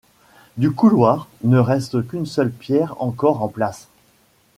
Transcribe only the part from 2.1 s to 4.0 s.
seule pierre encore en place.